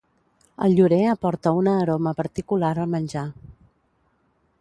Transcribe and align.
El 0.67 0.77
llorer 0.77 1.01
aporta 1.11 1.53
una 1.57 1.75
aroma 1.81 2.13
particular 2.21 2.73
al 2.85 2.89
menjar 2.95 3.27